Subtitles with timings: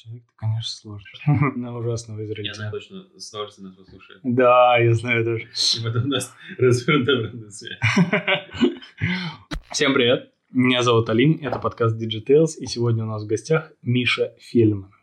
[0.00, 1.10] Человек, ты, конечно, сложный.
[1.56, 2.54] На ужасного Я израильтянина.
[2.54, 4.20] знаю точно, с удовольствием нас послушает.
[4.22, 5.48] Да, я знаю тоже.
[5.48, 7.80] И потом нас развернут обратно связь.
[9.72, 10.32] Всем привет.
[10.52, 14.94] Меня зовут Алим, это подкаст Digitales, и сегодня у нас в гостях Миша Фельман.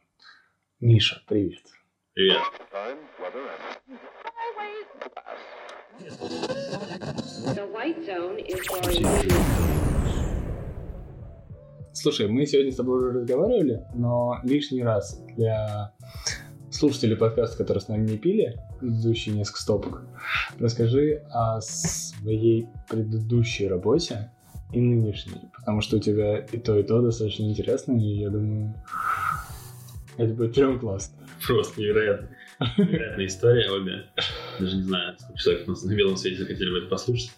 [0.80, 1.64] Миша, привет.
[2.14, 2.42] Привет.
[7.54, 9.85] The white zone is
[12.06, 15.92] Слушай, мы сегодня с тобой уже разговаривали, но лишний раз для
[16.70, 20.04] слушателей подкаста, которые с нами не пили, предыдущие несколько стопок,
[20.60, 24.30] расскажи о своей предыдущей работе
[24.72, 28.76] и нынешней, потому что у тебя и то, и то достаточно интересно, и я думаю,
[30.18, 31.18] это будет прям классно.
[31.48, 32.30] Просто невероятно.
[32.78, 34.06] Невероятная история, обе.
[34.60, 37.32] Даже не знаю, сколько человек у нас на белом свете захотели бы это послушать.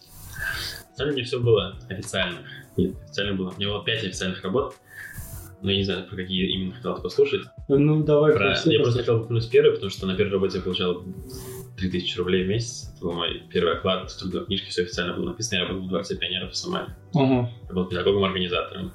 [0.90, 2.40] На самом деле, все было официально.
[2.78, 3.50] Нет, официально было.
[3.50, 4.74] У меня было пять официальных работ.
[5.60, 7.42] Но я не знаю, про какие именно хотел ты послушать.
[7.66, 11.04] Ну, давай Про- Я просто хотел упомянуть первую, потому что на первой работе я получал
[11.76, 12.92] 3000 рублей в месяц.
[12.94, 15.58] Это был мой первый оклад в трудовой книжке, все официально было написано.
[15.58, 16.94] Я работал в Дворце пионеров в Самаре.
[17.12, 17.50] Ага.
[17.68, 18.92] Я был педагогом-организатором.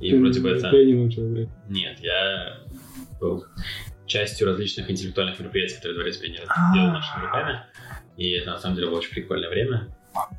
[0.00, 0.68] И Ты вроде бы это...
[0.68, 1.48] учил играть.
[1.68, 2.60] Нет, я
[3.20, 3.44] был
[4.06, 6.72] частью различных интеллектуальных мероприятий, которые Дворец пионеров А.
[6.74, 7.60] делал нашими руками.
[8.16, 9.88] И это на самом деле было очень прикольное время.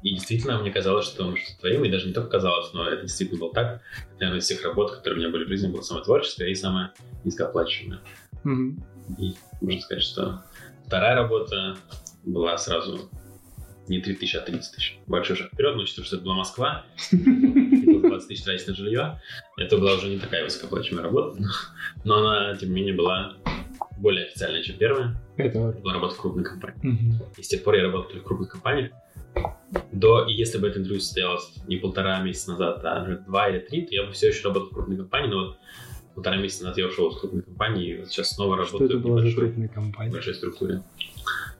[0.01, 3.03] И действительно, мне казалось, что мы что-то творим, и даже не только казалось, но это
[3.03, 3.81] действительно было так.
[4.19, 6.93] Наверное, из всех работ, которые у меня были в жизни, была самая творческая и самая
[7.23, 7.99] низкооплачиваемая.
[8.43, 8.83] Мгм.
[9.17, 10.43] И можно сказать, что
[10.85, 11.77] вторая работа
[12.23, 13.09] была сразу
[13.87, 14.97] не 3 тысячи, а 30 тысяч.
[15.07, 19.21] Большой шаг вперед, но учитывая, что это была Москва, и 20 тысяч тратить на жилье,
[19.57, 21.41] это была уже не такая высокооплачиваемая работа,
[22.03, 23.33] но- она, тем не менее, была
[23.97, 25.15] более официальная, чем первая.
[25.37, 27.19] Это была работа в крупной компании.
[27.37, 28.91] И с тех пор я работал только в крупных компаниях.
[29.91, 33.59] До, и если бы это интервью состоялось не полтора месяца назад, а уже два или
[33.59, 35.57] три, то я бы все еще работал в крупной компании, но вот
[36.13, 38.97] полтора месяца назад я ушел из крупной компании, и вот сейчас снова Что работаю это
[38.99, 40.11] в была за небольшой компания?
[40.11, 40.83] большой структуре.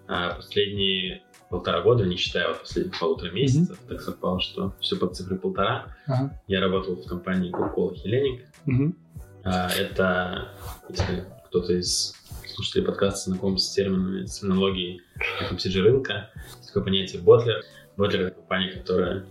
[0.08, 5.16] А последние полтора года, не считая вот последних полутора месяцев, так совпало, что все под
[5.16, 6.40] цифрой полтора, Ага.
[6.48, 8.42] я работал в компании Coca-Cola Hellenic.
[8.66, 8.98] Мгм.
[9.44, 10.50] А, это,
[10.90, 12.14] если кто-то из
[12.54, 15.02] слушателей подкаста знаком с терминами, с терминологией
[15.50, 17.64] FMCG рынка, есть такое понятие ботлер.
[17.98, 19.26] Ботлер— это компания, которая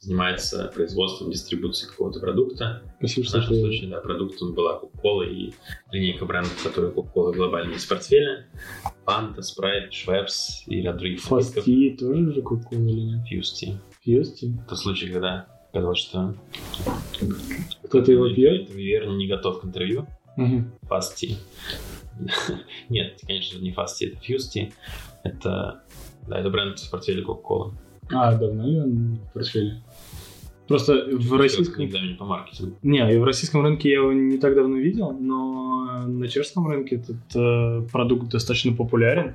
[0.00, 2.82] занимается производством, дистрибуцией какого-то продукта.
[2.98, 5.54] Спасибо, В нашем случае, да, продуктом была Coca-Cola и
[5.92, 8.46] линейка брендов, которые Coca-Cola глобально в портфеле.
[9.06, 11.54] Fanta, Sprite, Schweppes и ряд других напитков.
[11.64, 13.20] Фасти тоже же кока или нет?
[13.30, 13.76] Fusty.
[14.02, 14.52] Фьюсти?
[14.68, 16.34] Тот случай, когда казалось, что
[17.84, 18.62] Кто-то его пьет?
[18.62, 20.08] это верно не готов к интервью.
[20.36, 20.72] Мгм.
[20.88, 21.36] Фасти.
[22.88, 24.72] Нет, конечно же, не Фасти, это Фьюсти.
[25.24, 25.82] Это,
[26.26, 27.72] да, это бренд в портфеле Coca-Cola.
[28.12, 29.82] А, давно ли он в портфеле?
[30.68, 31.84] Просто в российском...
[31.84, 32.76] экзамене по маркетингу.
[32.82, 36.96] Не, и в российском рынке я его не так давно видел, но на чешском рынке
[36.96, 39.34] этот э, продукт достаточно популярен.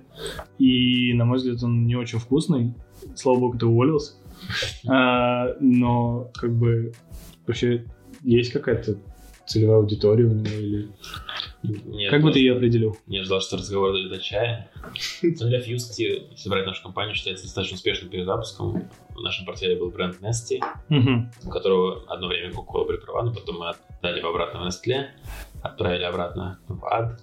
[0.57, 2.73] И, на мой взгляд, он не очень вкусный.
[3.15, 4.13] Слава богу, ты уволился.
[4.87, 6.93] А, но, как бы,
[7.45, 7.85] вообще,
[8.23, 8.97] есть какая-то
[9.47, 10.89] целевая аудитория у него или...
[11.63, 12.97] Нет, как бы ты просто ее определил?
[13.07, 14.69] Не ожидал, что разговор дойдет до чая.
[15.21, 18.89] Для Фьюсти, если брать нашу компанию, считается достаточно успешным перезапуском.
[19.09, 20.59] В нашем портфеле был бренд Nesty,
[21.43, 25.07] у которого одно время Coca-Cola были права, но потом мы отдали его обратно в Nestle,
[25.63, 27.19] отправили обратно в ад.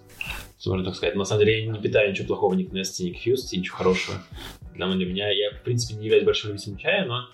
[0.56, 1.14] Если можно так сказать.
[1.14, 3.58] Но, на самом деле я не питаю ничего плохого ни к Nestle, ни к Фьюсти,
[3.58, 4.18] ничего хорошего.
[4.74, 7.28] Для, для меня, я, в принципе, не являюсь большим любителем чая, но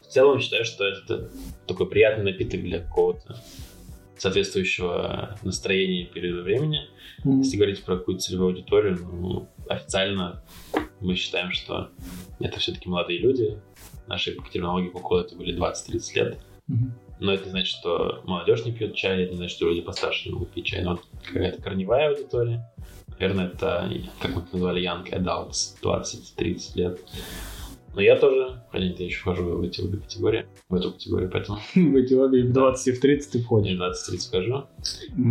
[0.00, 1.30] в целом считаю, что это
[1.66, 3.36] такой приятный напиток для какого-то
[4.22, 6.88] соответствующего настроения периода времени.
[7.24, 7.40] Мгм.
[7.40, 10.44] Если говорить про какую-то целевую аудиторию, ну, официально
[11.00, 11.90] мы считаем, что
[12.38, 13.58] это все-таки молодые люди.
[14.06, 16.38] Наши терминологии Coca-Cola это были 20-30 лет.
[16.68, 16.94] Мгм.
[17.18, 20.28] Но это не значит, что молодежь не пьет чай, это не значит, что люди постарше
[20.28, 20.82] не могут пить чай.
[20.82, 22.72] Но вот какая-то корневая аудитория.
[23.18, 23.90] Наверное, это,
[24.20, 27.00] как мы это назвали, young adults, 20-30 лет.
[27.94, 31.58] Но я тоже, хотя я еще вхожу в эти обе категории, в эту категорию, поэтому
[31.74, 33.76] В эти обе в 20 и в 30 ты входишь.
[33.78, 34.66] в 20-30 вхожу.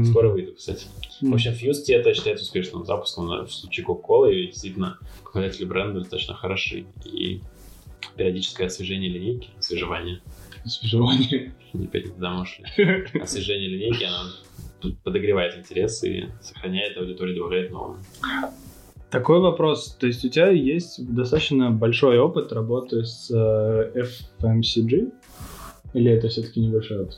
[0.05, 0.85] Скоро выйду, кстати.
[1.21, 6.35] В общем, Fusty это считается успешным запуском в случае Coca-Cola, и действительно показатели бренда достаточно
[6.35, 6.85] хороши.
[7.05, 7.41] И
[8.15, 10.21] периодическое освежение линейки, освежевание,
[10.63, 11.53] Освежевание.
[11.73, 12.65] не опять мы ушли.
[13.19, 17.99] освежение линейки, оно подогревает интерес и сохраняет аудиторию, добавляет новую.
[19.11, 19.95] Такой вопрос.
[19.99, 24.05] То есть у тебя есть достаточно большой опыт работы с э,
[24.41, 25.11] FMCG?
[25.93, 27.17] Или это все-таки небольшой опыт?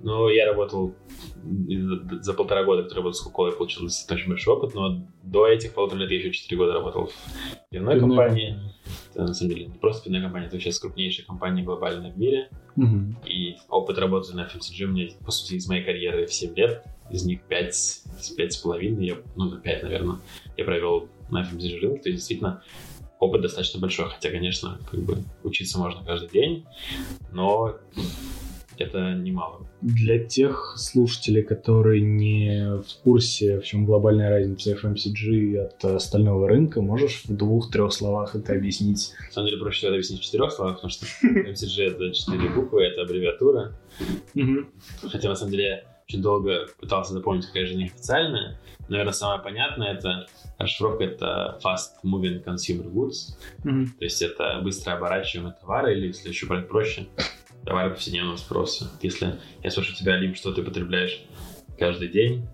[0.00, 0.94] Ну, я работал
[1.44, 5.74] за- за полтора года, который работал с я получил очень большой опыт, но до этих
[5.74, 7.12] полутора лет я еще четыре года работал в
[7.70, 8.58] пивной Пивной компании.
[9.12, 12.48] Это, на самом деле, не просто пивная компания, это сейчас крупнейшая компания глобальная в мире.
[12.76, 13.16] Мгм.
[13.26, 16.84] И опыт работы на FMCG у меня, по сути, из моей карьеры в 7 лет.
[17.10, 18.02] Из них 5
[18.36, 20.16] пять с половиной, я, ну, пять, наверное,
[20.56, 22.62] я провел на FMCG рынке, то есть действительно
[23.18, 26.66] опыт достаточно большой, хотя, конечно, как бы учиться можно каждый день,
[27.32, 27.76] но
[28.78, 29.66] это немало.
[29.80, 36.80] Для тех слушателей, которые не в курсе, в чем глобальная разница FMCG от остального рынка,
[36.80, 39.12] можешь в двух-трех словах это объяснить?
[39.26, 42.48] На самом деле проще всего это объяснить в четырех словах, потому что FMCG это четыре
[42.50, 43.72] буквы, это аббревиатура.
[45.02, 48.58] Хотя на самом деле очень долго пытался запомнить, какая же неофициальная.
[48.88, 50.26] Наверное, самое понятное это
[50.56, 53.36] расшифровка это Fast Moving Consumer Goods.
[53.62, 57.08] То есть это быстро оборачиваемые товары, или если еще брать проще,
[57.66, 58.90] товары повседневного спроса.
[59.02, 61.22] Если я спрашиваю тебя, Лим, что ты потребляешь
[61.78, 62.48] каждый день,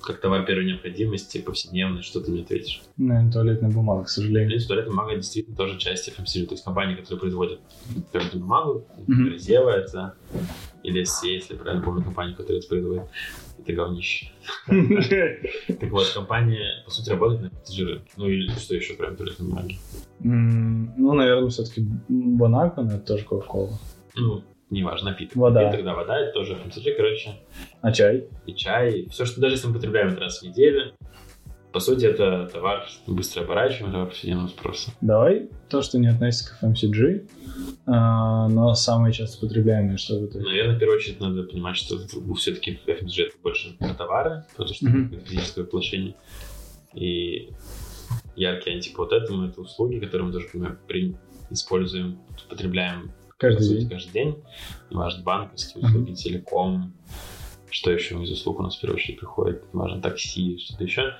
[0.00, 2.82] как товар первой необходимости, повседневный, что ты мне ответишь?
[2.96, 4.48] Наверное, туалетная бумага, к сожалению.
[4.48, 6.46] принципе, туалетная бумага действительно тоже часть FMCG.
[6.46, 7.60] То есть компании, которые производят
[8.12, 10.14] туалетную бумагу, например, Зева это,
[10.82, 13.02] или SCA, если я правильно помню, компания, которая это производит,
[13.58, 14.30] это говнище.
[15.68, 18.02] Так вот, компания, по сути, работает на рынке.
[18.16, 19.78] Ну или что еще, прям туалетной бумаги.
[20.20, 23.78] Ну, наверное, все-таки Бонаква, но это тоже Кока-Кола.
[24.16, 25.36] Ну, неважно, напиток.
[25.36, 25.62] Вода.
[25.62, 27.30] Напиток, да, вода, это тоже FMCG, короче.
[27.80, 28.28] А чай?
[28.46, 30.94] И чай, все, что даже если мы потребляем раз в неделю,
[31.72, 34.90] по сути, это товар быстро оборачиваемый, товар повседневного спроса.
[35.00, 37.28] Давай то, что не относится к FMCG,
[37.86, 40.44] а, но самые часто потребляемые, что итоге.
[40.44, 41.96] Наверное, в первую очередь надо понимать, что
[42.36, 45.14] все-таки FMCG это больше про товары, потому что Мгм.
[45.14, 46.14] это физическое воплощение.
[46.94, 47.50] И
[48.36, 51.16] яркий антипод этому это услуги, которые мы тоже, например, при-
[51.50, 53.88] используем, потребляем по Каждый сути, день.
[53.90, 54.36] каждый день.
[54.90, 56.92] Неважно, банковские услуги, телеком,
[57.72, 61.14] что еще из услуг у нас в первую очередь приходит, важно такси, что-то еще.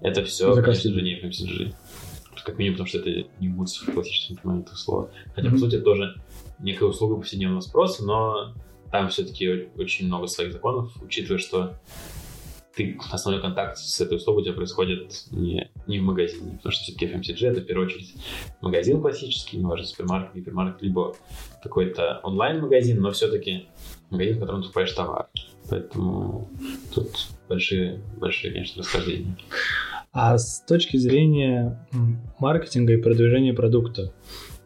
[0.00, 1.74] Это все, конечно же, не FMCG.
[2.44, 5.10] Как минимум, потому что это не goods в классическом понимании этого слова.
[5.34, 5.56] Хотя, Мгм.
[5.56, 6.14] по сути, это тоже
[6.58, 8.54] некая услуга повседневного спроса, но
[8.90, 11.74] там все-таки очень много своих законов, учитывая, что
[12.74, 16.84] ты основной контакт с этой услугой у тебя происходит не, не в магазине, потому что
[16.84, 18.14] все-таки FMCG это в первую очередь
[18.62, 21.14] магазин классический, неважно, супермаркет, гипермаркет, либо
[21.62, 23.66] какой-то онлайн-магазин, но все-таки
[24.08, 25.28] магазин, в котором ты покупаешь товар.
[25.68, 26.48] Поэтому
[26.94, 29.36] тут большие, большие, конечно, расхождения.
[30.12, 31.86] А с точки зрения
[32.38, 34.12] маркетинга и продвижения продукта,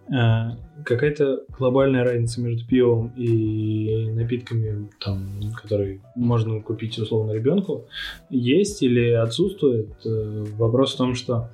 [0.09, 0.51] э,
[0.85, 7.87] какая-то глобальная разница между пивом и напитками, там, которые можно купить условно ребенку,
[8.31, 9.91] есть или отсутствует?
[10.07, 11.51] Э, Вопрос в том, что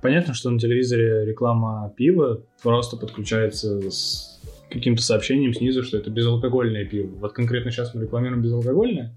[0.00, 4.40] понятно, что на телевизоре реклама пива просто подключается с
[4.70, 7.08] каким-то сообщением снизу, что это безалкогольное пиво.
[7.16, 9.14] Вот конкретно сейчас мы рекламируем безалкогольное,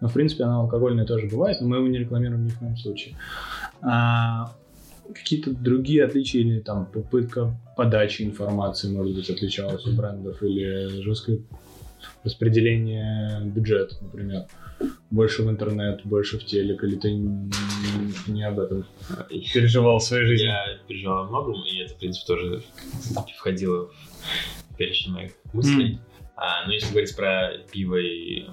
[0.00, 2.76] но в принципе оно алкогольное тоже бывает, но мы его не рекламируем ни в коем
[2.76, 3.16] случае.
[3.80, 4.52] А
[5.14, 11.40] какие-то другие отличия или там попытка подачи информации, может быть, отличалась у брендов или жесткое
[12.24, 14.46] распределение бюджета, например.
[15.10, 18.84] Больше в интернет, больше в телек, или ты не об этом
[19.52, 20.44] переживал в своей жизни?
[20.44, 22.62] Я переживал о многом, и это, в принципе, тоже
[23.36, 26.00] входило в перечень моих мыслей.
[26.36, 28.46] А, но если говорить про пиво и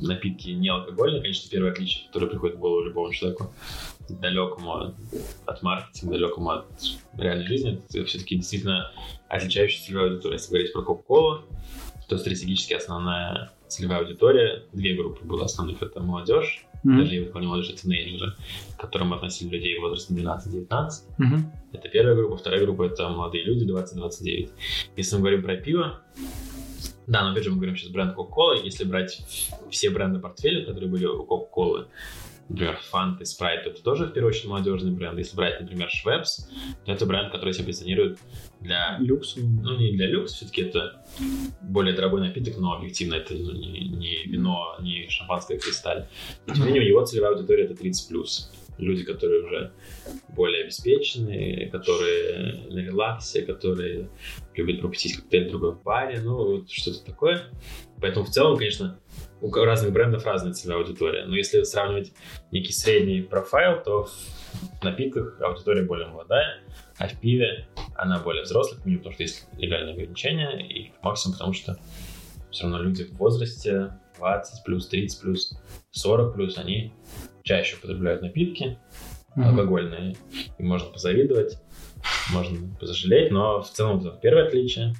[0.00, 3.52] напитки не алкогольные, конечно, первое отличие, которое приходит в голову любому человеку,
[4.08, 4.94] далекому
[5.44, 6.66] от, маркетинга, далекому от
[7.18, 8.90] реальной жизни, это все-таки действительно
[9.28, 10.36] отличающаяся целевая аудитория.
[10.36, 11.42] Если говорить про Кока-Колу,
[12.08, 16.98] то стратегически основная целевая аудитория, две группы было основных, это молодежь, Мгм.
[16.98, 18.32] даже я молодежь, а тинейджеры,
[18.76, 21.52] к которым относили людей возраста 12-19, Мгм.
[21.72, 22.36] это первая группа.
[22.36, 24.50] Вторая группа— это молодые люди, 20-29.
[24.96, 26.00] Если мы говорим про пиво,
[27.06, 28.62] да, но опять же мы говорим сейчас бренд Coca-Cola.
[28.62, 29.22] Если брать
[29.70, 31.86] все бренды портфеля, которые были у Coca-Cola,
[32.48, 35.18] например, Fanta, Sprite, то это тоже в первую очередь молодежный бренд.
[35.18, 36.48] Если брать, например, Schweppes,
[36.84, 38.18] то это бренд, который себя позиционирует
[38.60, 39.36] для Люкс.
[39.36, 41.04] ну, не для люкс, все-таки это
[41.62, 46.08] более дорогой напиток, но объективно это ну, не, не вино, не шампанское кристаль.
[46.46, 48.14] Но, тем не менее, его целевая аудитория это 30+.
[48.78, 49.72] Люди, которые уже
[50.36, 54.08] более обеспеченные, которые на релаксе, которые
[54.54, 57.42] любят пропустить коктейль другой в баре, ну, вот что-то такое.
[58.00, 59.00] Поэтому в целом, конечно,
[59.40, 61.24] у разных брендов разная целевая аудитория.
[61.26, 62.12] Но если сравнивать
[62.50, 64.08] некий средний профайл, то
[64.80, 66.60] в напитках аудитория более молодая,
[66.98, 71.52] а в пиве она более взрослых, минимум потому что есть легальные ограничения, и максимум потому
[71.52, 71.78] что
[72.50, 75.58] все равно люди в возрасте 20 плюс, 30 плюс,
[75.90, 76.92] 40 плюс, они
[77.42, 78.78] чаще употребляют напитки
[79.36, 80.16] алкогольные,
[80.58, 81.60] и можно позавидовать,
[82.32, 84.94] можно позажалеть, но в целом это первое отличие.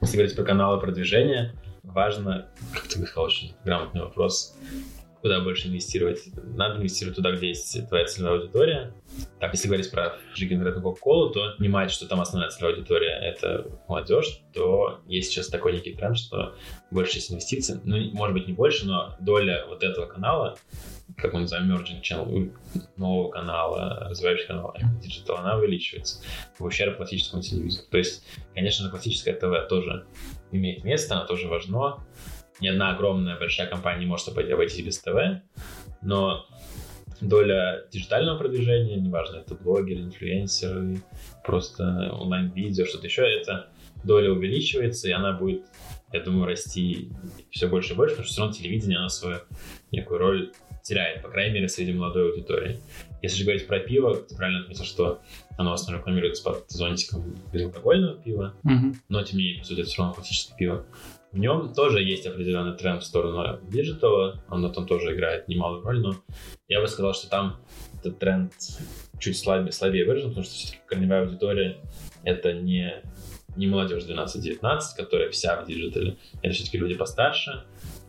[0.00, 4.56] Если говорить про каналы продвижения, важно, как ты сказал, очень грамотный вопрос,
[5.20, 6.20] куда больше инвестировать.
[6.54, 8.94] Надо инвестировать туда, где есть твоя целевая аудитория.
[9.38, 14.40] Так, если говорить про Red Coca-Cola, то понимать, что там основная целевая аудитория— это молодежь,
[14.54, 16.54] то есть сейчас такой некий тренд, что
[16.90, 17.80] больше есть инвестиций.
[17.84, 20.56] Ну, может быть, не больше, но доля вот этого канала,
[21.16, 22.52] как мы называем emerging channel,
[22.96, 26.22] нового канала, развивающего канала диджитал, она увеличивается
[26.58, 27.86] в ущерб классическому телевизору.
[27.90, 30.06] То есть, конечно же, классическое ТВ тоже
[30.52, 32.04] имеет место, оно тоже важно,
[32.60, 35.42] ни одна огромная большая компания не может обойтись без ТВ,
[36.02, 36.46] но
[37.20, 41.02] доля диджитального продвижения, неважно, это блогеры, инфлюенсеры,
[41.44, 43.70] просто онлайн-видео, что-то еще, эта
[44.04, 45.64] доля увеличивается, и она будет,
[46.12, 47.10] я думаю, расти
[47.50, 49.40] все больше и больше, потому что все равно телевидение, оно свою
[49.90, 50.52] некую роль
[50.82, 52.78] теряет, по крайней мере, среди молодой аудитории.
[53.22, 55.20] Если же говорить про пиво, ты правильно отметил, что
[55.60, 58.96] оно в основном рекламируется под зонтиком безалкогольного пива, Мгм.
[59.10, 60.86] но тем не менее, по сути, это все равно классическое пиво.
[61.32, 66.00] В нем тоже есть определенный тренд в сторону диджитала, оно там тоже играет немалую роль,
[66.00, 66.16] но
[66.66, 67.60] я бы сказал, что там
[68.00, 68.52] этот тренд
[69.18, 71.76] чуть слабее, слабее выражен, потому что все-таки корневая аудитория—
[72.24, 72.94] это не,
[73.56, 77.64] не молодежь 12-19, которая вся в диджитале, это все-таки люди постарше,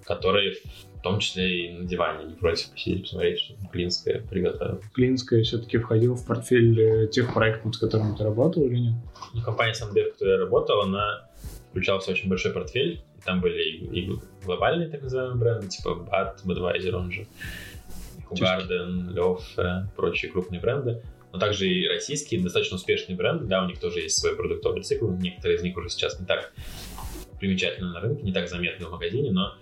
[0.06, 0.56] которые
[1.02, 4.80] в том числе и на диване не против посидеть, посмотреть, что Клинское приготовило.
[4.94, 8.94] Клинское все-таки входило в портфель э, тех проектов, с которыми ты работал или нет?
[9.34, 11.28] Ну, компания SUN InBev, в которой я работал, она
[11.72, 13.02] включала в очень большой портфель.
[13.18, 17.26] И там были и, и глобальные так называемые бренды, типа Bud, Budweiser, он же,
[18.30, 21.02] Garden, Löffe, прочие крупные бренды.
[21.34, 23.46] Но также и российские, достаточно успешные бренды.
[23.46, 25.10] Да, у них тоже есть свой продуктовый цикл.
[25.10, 26.54] Некоторые из них уже сейчас не так
[27.40, 29.56] примечательны на рынке, не так заметны в магазине, но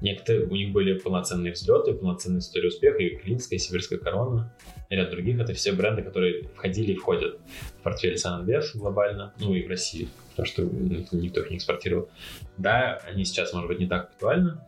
[0.00, 4.52] некоторые, у них были полноценные взлеты, полноценные истории успеха, и Клинская, и Сибирская корона,
[4.88, 5.38] и ряд других.
[5.38, 7.38] Это все бренды, которые входили и входят
[7.78, 12.08] в портфель Сан глобально, ну и в России, потому что никто их не экспортировал.
[12.56, 14.58] Да, они сейчас, может быть, не так актуальны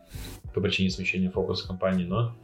[0.53, 2.35] по причине смещения фокуса компании, но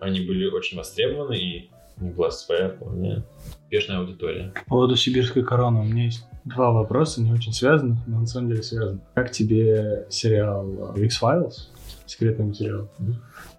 [0.00, 3.24] они были очень востребованы, и у них была своя вполне
[3.62, 4.52] успешная аудитория.
[4.54, 8.50] По поводу сибирской короны у меня есть два вопроса, не очень связанных, но на самом
[8.50, 9.00] деле связаны.
[9.14, 11.68] Как тебе сериал X-Files,
[12.06, 12.90] секретный материал,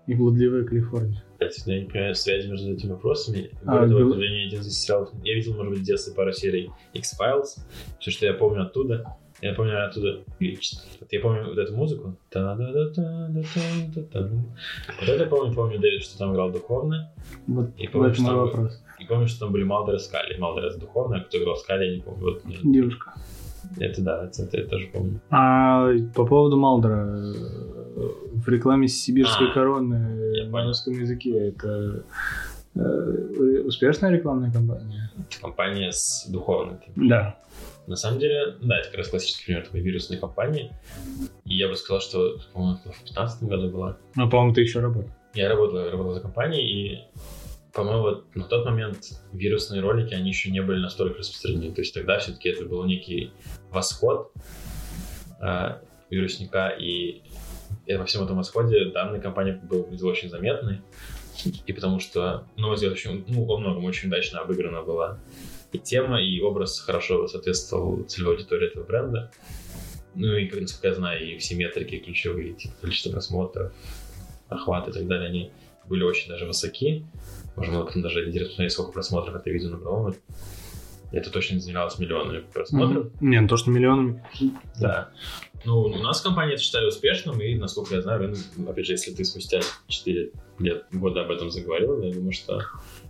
[0.07, 1.23] и «Блудливая Калифорния»?
[1.39, 3.51] Я не понимаю связи между этими вопросами.
[3.65, 5.09] А, это не один из сериалов.
[5.23, 7.59] Я видел, может быть, в детстве пару серий X-Files.
[7.99, 9.17] Все, что я помню оттуда.
[9.41, 10.23] Я помню оттуда...
[10.39, 12.17] Вот я помню вот эту музыку.
[12.33, 12.57] Вот
[15.09, 17.11] это я помню, помню, Дэвид, что там играл духовно.
[17.45, 18.83] Вот И помню, что мой вы- вопрос.
[18.99, 20.37] И помню, что там были Малдер и Скали.
[20.39, 22.23] Малдер это духовно, а кто играл Скали, я не помню.
[22.23, 23.13] Вот, ну, Девушка.
[23.79, 25.21] это да, это, это я тоже помню.
[25.29, 27.05] А по поводу Малдера,
[27.97, 32.03] в рекламе сибирской А, короны на русском языке это
[32.75, 35.11] э, успешная рекламная кампания?
[35.41, 36.79] Компания с духовным.
[36.95, 37.39] Да.
[37.87, 40.71] На самом деле, да, это как раз классический пример такой вирусной компании.
[41.45, 43.97] И я бы сказал, что, по-моему, это в 2015 году была.
[44.15, 45.09] Ну, по-моему, ты еще работал.
[45.33, 46.99] Я работал, работал за компанией, и,
[47.73, 48.97] по-моему, вот на тот момент
[49.31, 51.73] вирусные ролики, они еще не были настолько распространены.
[51.73, 53.31] То есть тогда все-таки это был некий
[53.71, 54.33] восход
[55.41, 55.77] э,
[56.09, 57.23] вирусника, и
[57.87, 60.81] во всем этом восходе данная компания выглядела очень заметной.
[61.65, 65.19] И потому что, ну, мой взгляд, очень, ну, во многом очень удачно обыграна была
[65.71, 69.31] и тема, и образ хорошо соответствовал целевой аудитории этого бренда.
[70.15, 73.71] Ну и, насколько я знаю, и все метрики ключевые, типа количество просмотров,
[74.49, 75.51] охват и так далее, они
[75.85, 77.05] были очень даже высоки.
[77.55, 80.15] Можно было потом даже интересно сколько просмотров это видео набрало.
[81.11, 83.05] Это точно занималось миллионами просмотров.
[83.15, 83.29] Мгм.
[83.29, 84.23] Не, ну то, что миллионами.
[84.79, 85.09] Да.
[85.65, 88.93] Ну, у нас в компании это считали успешным, и, насколько я знаю, рынок, опять же,
[88.93, 92.61] если ты спустя 4 лет, года об этом заговорил, я думаю, что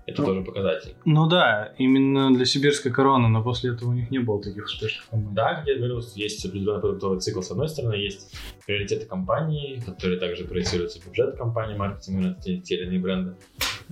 [0.05, 0.95] это Ну, тоже показатель.
[1.05, 5.07] Ну да, именно для сибирской короны, но после этого у них не было таких успешных
[5.09, 5.35] компаний.
[5.35, 8.33] Да, как я говорил, есть определенный продуктовый цикл с одной стороны, есть
[8.65, 13.35] приоритеты компании, которые также проецируются в бюджет компании, маркетинг на те, те или иные бренды.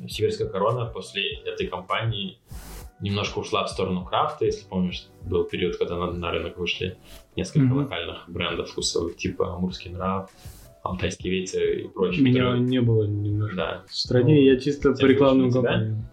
[0.07, 2.39] Сибирская корона после этой компании
[2.99, 6.97] немножко ушла в сторону крафта, если помнишь, был период, когда на, на рынок вышли
[7.35, 7.77] несколько Мгм.
[7.77, 10.29] локальных брендов вкусовых, типа Амурский нрав,
[10.85, 12.21] Алтайский ветер и прочие.
[12.23, 13.55] Меня которые- не было немножко.
[13.55, 16.05] Да, В стране Ну, я чисто по рекламным кампаниям.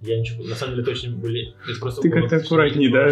[0.00, 1.74] я ничего, на самом деле точно были, Ты
[2.10, 3.06] как-то очень- аккуратней, да?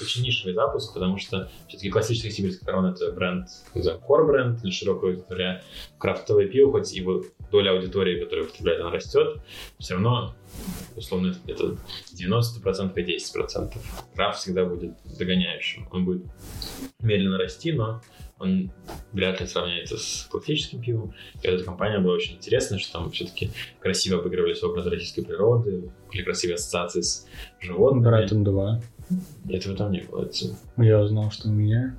[0.00, 5.10] очень нишевый запуск, потому что все-таки классическая сибирская корона это бренд, core бренд для широкой
[5.14, 5.60] аудитории.
[5.98, 9.40] Крафтовое пиво, хоть его доля аудитории, которая употребляет, она растет,
[9.80, 10.34] все равно,
[10.96, 11.76] условно, это
[12.12, 13.78] 90% и 10%.
[14.14, 15.88] Крафт всегда будет догоняющим.
[15.90, 16.22] Он будет
[17.00, 18.00] медленно расти, но
[18.42, 18.70] он
[19.12, 21.14] вряд ли сравняется с классическим пивом.
[21.42, 26.22] И эта компания была очень интересная, что там все-таки красиво обыгрывались образы российской природы, были
[26.22, 27.26] красивые ассоциации с
[27.60, 28.04] животными.
[28.04, 28.80] Братом 2.
[29.48, 30.24] Этого там не было.
[30.24, 31.96] Это Я узнал, что у меня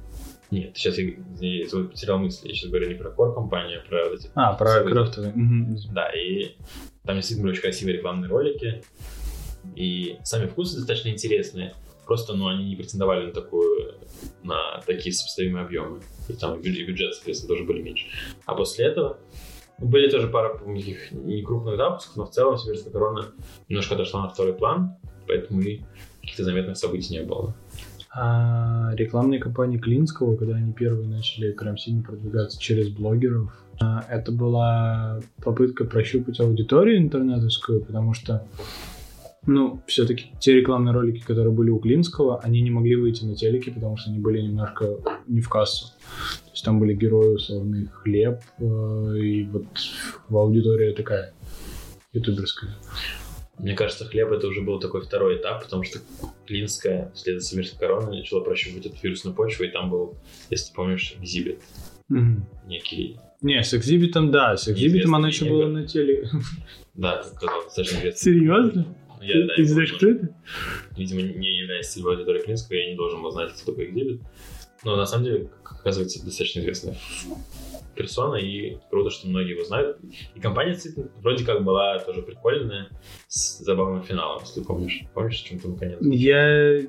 [0.51, 2.49] Нет, сейчас я извини, я потерял мысль.
[2.49, 4.29] Я сейчас говорю не про core компанию, а про эти...
[4.35, 5.33] А, про крафтовые.
[5.91, 6.55] Да, и
[7.05, 8.83] там действительно были очень красивые рекламные ролики.
[9.75, 11.73] И сами вкусы достаточно интересные.
[12.05, 13.95] Просто, ну, они не претендовали на такую,
[14.43, 16.01] на такие сопоставимые объемы.
[16.27, 18.05] И там и бюджет, соответственно, тоже были меньше.
[18.45, 19.17] А после этого
[19.79, 23.27] были тоже пара таких некрупных запусков, но в целом сибирская корона
[23.69, 24.95] немножко отошла на второй план,
[25.27, 25.81] поэтому и
[26.21, 27.53] каких-то заметных событий не было.
[28.15, 33.51] А рекламные кампании Клинского, когда они первые начали прям сильно продвигаться через блогеров,
[33.81, 38.45] а, это была попытка прощупать аудиторию интернетовскую, потому что
[39.45, 43.71] ну, все-таки те рекламные ролики, которые были у Клинского, они не могли выйти на телеке,
[43.71, 44.97] потому что они были немножко
[45.27, 45.87] не в кассу.
[46.45, 48.63] То есть там были герои, условный хлеб, э,
[49.17, 49.65] и вот
[50.29, 51.33] в аудитория такая
[52.13, 52.71] ютуберская.
[53.59, 55.99] Мне кажется, хлеб это уже был такой второй этап, потому что
[56.47, 60.15] Клинская, вслед за Сибирской короной, начала прощупывать эту вирусную почву, и там был,
[60.49, 61.59] если ты помнишь, экзибит
[62.09, 62.45] Мгм.
[62.67, 63.19] некий.
[63.41, 65.67] Не, с экзибитом, да, с экзибитом оно еще негр.
[65.67, 66.29] на теле.
[66.95, 68.11] Да, сказал, достаточно.
[68.11, 68.85] Серьезно?
[69.23, 70.35] Я, да, Ты я знаешь, кто это?
[70.97, 74.21] видимо, не являясь целевой аудиторией Клинского, я не должен был знать, кто такой экзибит.
[74.83, 76.97] Но на самом деле, как оказывается, достаточно известная
[77.95, 79.97] персона, и круто, что многие его знают.
[80.35, 82.89] И компания действительно вроде как была тоже прикольная,
[83.27, 85.03] с забавным финалом, если ты помнишь.
[85.13, 85.99] Помнишь, о чем там конец?
[86.01, 86.81] Я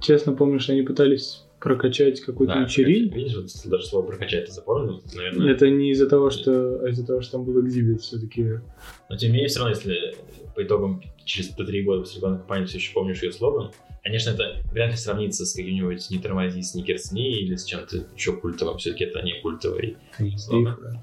[0.00, 3.16] честно помню, что они пытались прокачать какой-то Да, вечеринку.
[3.16, 5.52] Видишь, вот даже слово прокачать ты запомнил, наверное.
[5.52, 8.60] Это не из-за того, что а из-за того, что там был экзибит, все-таки.
[9.08, 10.16] Но тем не менее, все равно, если
[10.54, 13.70] по итогам через три года после рекламной кампании все еще помнишь ее слоган,
[14.02, 18.78] конечно, это вряд ли сравнится с каким-нибудь «Не тормози, сникерсни» или с чем-то еще культовым.
[18.78, 19.96] Все-таки это не культовый
[20.36, 21.00] слоган.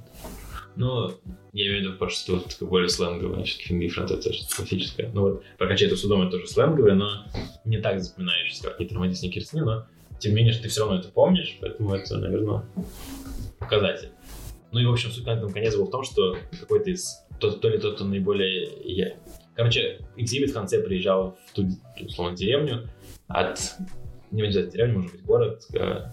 [0.76, 1.12] Ну,
[1.54, 5.10] я имею в виду, просто что такое более сленговое, все-таки Different это же классическое.
[5.14, 7.26] Ну вот, прокачай эту судом, это тоже сленговое, но
[7.64, 9.88] не так запоминающееся, как не тормози сникерсни, но
[10.20, 12.66] тем не менее, что ты все равно это помнишь, поэтому это, наверное,
[13.60, 14.10] показатель.
[14.72, 17.24] Ну и, в общем, суть на этом конец был в том, что какой-то из...
[17.40, 18.70] То, то ли тот, кто наиболее...
[18.84, 19.16] Я...
[19.56, 21.68] Короче, экзибит в конце приезжал в ту,
[22.06, 22.90] условно, деревню
[23.28, 23.76] от...
[24.32, 25.64] Не обязательно деревню, может быть, город.
[25.74, 26.12] э,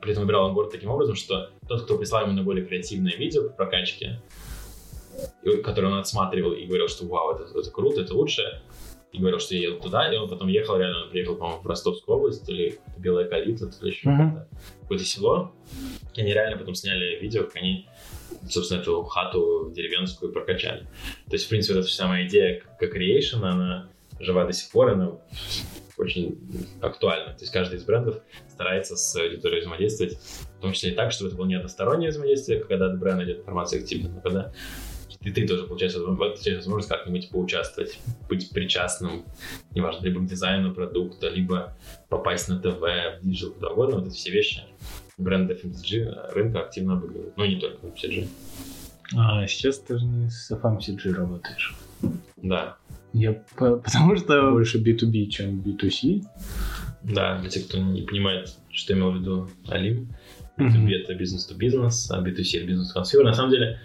[0.00, 3.44] При этом выбирал он город таким образом, что тот, кто прислал ему наиболее креативное видео
[3.44, 4.20] по прокачке,
[5.64, 8.62] которое он отсматривал и говорил, что вау, это, это круто, это лучше,
[9.12, 11.66] и говорил, что я еду туда, и он потом ехал, реально, он приехал, по-моему, в
[11.66, 14.40] Ростовскую область, или Белая Калитва, то ли еще Мгм.
[14.82, 15.52] какое-то, село,
[16.14, 17.88] и они реально потом сняли видео, как они,
[18.48, 20.86] собственно, эту хату деревенскую прокачали.
[21.26, 23.88] То есть, в принципе, вот эта самая идея как creation, она
[24.20, 25.12] жива до сих пор, она
[25.96, 26.38] очень
[26.80, 27.34] актуальна.
[27.34, 30.14] То есть каждый из брендов старается с аудиторией взаимодействовать,
[30.58, 33.80] в том числе и так, чтобы это было не одностороннее взаимодействие, когда бренд идет информация
[33.80, 34.52] к тебе, но когда
[35.22, 39.24] и ты тоже, получается, получаешь возможность как-нибудь поучаствовать, быть причастным,
[39.74, 41.76] неважно, либо к дизайну продукта, либо
[42.08, 44.62] попасть на ТВ, в диджитал, куда угодно, вот эти все вещи
[45.16, 47.36] бренды FMCG рынка активно обыгрывают.
[47.36, 48.28] Ну, не только FMCG.
[49.16, 51.74] А, сейчас ты же не с FMCG работаешь.
[52.36, 52.76] Да,
[53.12, 56.24] Я по- потому что больше B2B, чем B2C.
[57.02, 60.14] да, для тех, кто не понимает, что имел в виду Алим,
[60.56, 60.86] Мгм.
[60.86, 63.24] B2B это business-to-business, а B2C это business-consumer.
[63.24, 63.80] На самом деле,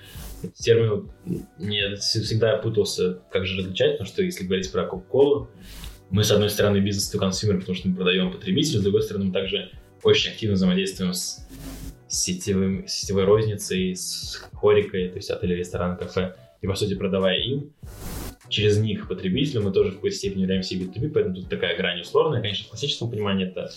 [0.49, 1.11] термин
[1.57, 5.47] мне всегда путался, как же различать, потому что если говорить про Coca-Cola,
[6.09, 9.71] мы, с одной стороны, бизнес-то-консюмер, потому что мы продаем потребителю, с другой стороны, мы также
[10.03, 11.47] очень активно взаимодействуем с
[12.07, 17.73] сетевым, сетевой розницей, с хорикой, то есть отели, ресторан, кафе, и, по сути, продавая им,
[18.49, 22.41] через них потребителю мы тоже в какой-то степени являемся B2B, поэтому тут такая грань условная.
[22.41, 23.71] Конечно, в классическом понимании это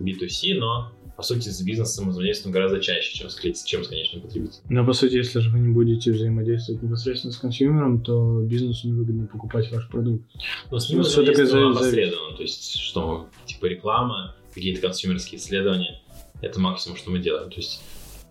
[0.00, 4.62] B2C, но по сути с бизнесом взаимодействуем гораздо чаще, чем с, чем с конечным потребителем.
[4.68, 9.26] Но по сути, если же вы не будете взаимодействовать непосредственно с консюмером, то бизнесу невыгодно
[9.26, 10.24] покупать ваш продукт.
[10.70, 16.00] Но с ним Ну, за- опосредованно, то есть что типа реклама, какие-то консюмерские исследования,
[16.42, 17.50] это максимум, что мы делаем.
[17.50, 17.80] То есть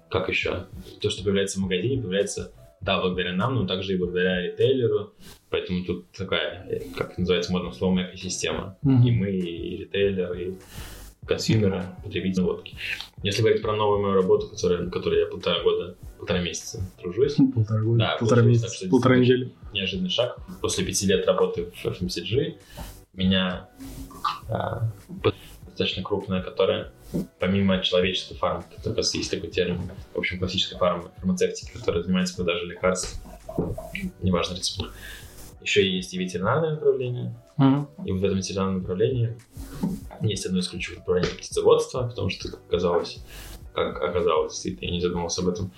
[0.10, 0.68] как еще?
[1.02, 5.14] То, что появляется в магазине, появляется да, благодаря нам, но также и благодаря ритейлеру.
[5.50, 8.78] Поэтому тут такая, как называется модным словом, экосистема.
[8.84, 10.54] И мы, и ритейлер, и
[11.28, 12.76] консюмеры, потребители водки.
[13.24, 17.82] Если говорить про новую мою работу, которая, которой я полтора года, полтора месяца тружусь, Полтора
[17.82, 19.52] года, Да, полтора месяца, так, что полтора недели.
[19.74, 20.38] неожиданный шаг.
[20.62, 22.58] После пяти лет работы в FMCG
[23.14, 23.70] меня
[24.50, 24.90] а,
[25.68, 26.92] достаточно крупная, которая
[27.40, 32.36] помимо человеческой фармы, как раз есть такой термин, в общем, классической фармы, фармацевтики, которая занимается
[32.36, 33.22] продажей лекарств,
[34.22, 34.92] неважно рецепт.
[35.66, 37.88] Еще есть и ветеринарное направление, Мгм.
[38.06, 39.36] и вот в этом ветеринарном направлении
[40.22, 43.18] есть одно из ключевых направлений птицеводства, потому что, как оказалось,
[43.74, 45.72] как оказалось, действительно, я не задумывался об этом,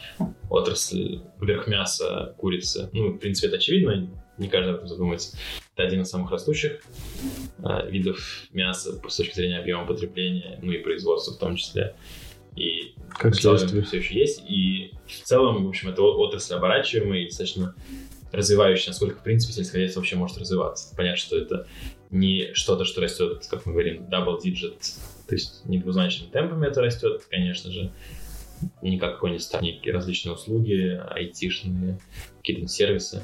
[0.49, 2.89] отрасль верх мяса, курицы.
[2.91, 5.37] Ну, в принципе, это очевидно, не каждый об этом задумывается.
[5.75, 6.81] Это один из самых растущих
[7.59, 8.19] э, видов
[8.51, 11.95] мяса с точки зрения объема потребления, ну и производства в том числе.
[12.57, 13.83] И Как в целом следствие.
[13.83, 14.43] все еще есть.
[14.49, 17.73] И в целом, в общем, это отрасль оборачиваемая и достаточно
[18.31, 20.95] развивающая, насколько, в принципе, сельское хозяйство вообще может развиваться.
[20.95, 21.67] Понятно, что это
[22.09, 24.79] не что-то, что растет, как мы говорим, double digit,
[25.27, 27.91] то есть не двузначными темпами это растет, конечно же,
[28.81, 31.99] не как какой-нибудь некие различные услуги, айтишные,
[32.37, 33.23] какие-то сервисы.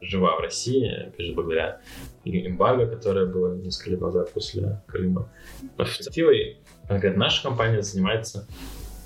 [0.00, 1.80] Жива в России, опять же, благодаря
[2.24, 5.30] эмбарго, которое было несколько лет назад после Крыма.
[5.78, 8.46] Инициативой конкретно наша компания занимается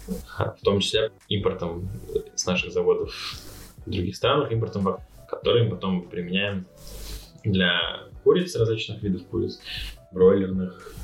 [0.08, 1.88] в том числе импортом
[2.34, 3.14] с наших заводов
[3.86, 6.66] в других странах, импортом, который мы потом применяем
[7.44, 9.60] для куриц, различных видов куриц,
[10.12, 10.94] бройлерных.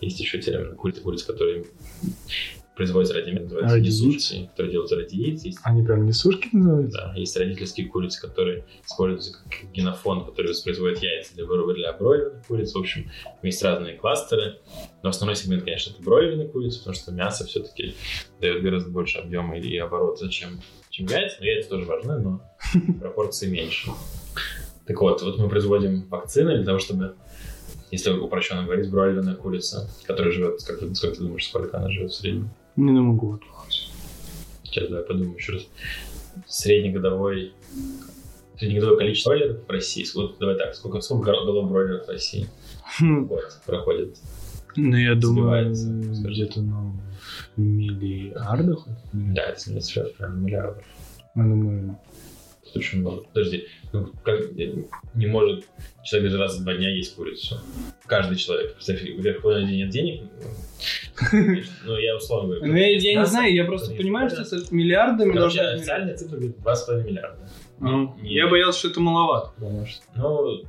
[0.00, 1.64] Есть еще термин курицы, куриц, которые
[2.74, 5.44] производятся ради мяса, называются Ради несушки, которые делаются ради яиц.
[5.44, 6.98] Есть Они прям несушки называются?
[6.98, 12.46] да, есть родительские курицы, которые используются как генофон, который воспроизводит яйца для вырыва для бройлерных
[12.46, 12.72] куриц.
[12.74, 13.10] В общем,
[13.42, 14.60] есть разные кластеры.
[15.02, 17.94] Но основной сегмент, конечно, это бройлерные курицы, потому что мясо все-таки
[18.40, 21.36] дает гораздо больше объема и оборота, чем, чем яйца.
[21.40, 22.42] Но яйца тоже важны, но
[23.00, 23.90] пропорции меньше.
[24.86, 27.14] Так вот, вот мы производим вакцины для того, чтобы,
[27.90, 32.10] если упрощенно говорить, бройлерная курица, которая живет, как ты, сколько ты думаешь, сколько она живет
[32.10, 32.50] в среднем?
[32.76, 33.42] Не думаю, год.
[34.64, 35.66] Сейчас давай подумаем еще раз.
[36.46, 37.52] Среднегодовой
[38.62, 40.06] среднегодовое количество бройлеров в России.
[40.14, 42.48] Вот давай так, сколько, сколько голов бройлеров в России
[43.00, 44.16] в год проходит?
[44.76, 46.94] Ну, я думаю, где-то, ну,
[47.56, 48.86] в миллиардах.
[49.12, 50.84] Да, это прям миллиардов.
[51.34, 51.98] Я думаю,
[52.76, 53.22] очень много.
[53.24, 54.40] Подожди, ну как
[55.14, 55.64] не может
[56.04, 57.58] человек даже раз в два дня есть курицу?
[58.06, 58.74] Каждый человек.
[58.74, 59.34] Представь, у тебя
[59.66, 60.22] день нет денег.
[61.84, 62.72] Ну, я условно говорю.
[62.72, 64.40] Ну, я, я не знаю, я просто то понимаю, что
[65.34, 65.76] Ну, Вообще должны...
[65.76, 67.48] официальная цифра говорит 2,5 миллиарда.
[67.78, 70.02] Ну, Не- Я боялся, что это маловато, потому что...
[70.16, 70.64] Ну,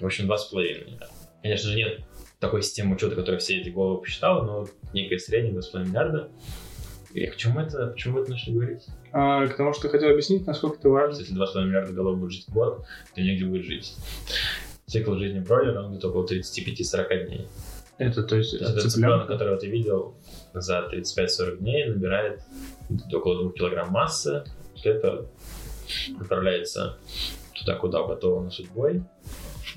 [0.00, 1.08] в общем, 2,5 миллиарда.
[1.42, 2.00] Конечно же, нет
[2.40, 6.28] такой системы учета, которая все эти головы посчитала, но некое среднее 2,5 миллиарда.
[7.12, 8.86] И к чему это, почему это начали говорить?
[9.12, 11.18] А, к тому, что хотел объяснить, насколько это важно.
[11.20, 13.94] Если 2,5 миллиарда голов будет жить в год, то негде будет жить.
[14.86, 17.48] Цикл жизни бройлера, он где-то около 35-40 дней.
[17.98, 20.14] Это, то есть, То есть этот цыпленок, которого ты видел
[20.54, 22.42] за 35-40 дней, набирает
[23.12, 24.44] около 2 килограмм массы.
[24.72, 25.26] После этого
[26.20, 26.98] отправляется
[27.54, 29.02] туда, куда уготовано судьбой,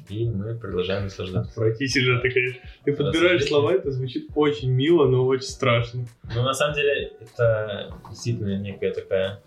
[0.10, 1.52] и мы продолжаем наслаждаться.
[1.52, 2.62] Отвратительно конечно.
[2.84, 6.06] Ты подбираешь слова, это звучит очень мило, но очень страшно.
[6.36, 9.42] Но на самом деле это действительно некая такая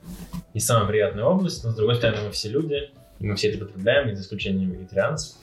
[0.55, 3.65] не самая приятная область, но с другой стороны мы все люди, и мы все это
[3.65, 5.37] потребляем, и за исключением вегетарианцев.